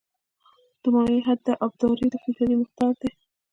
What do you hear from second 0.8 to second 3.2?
د مایع حد د ابدارۍ د فیصدي مقدار دی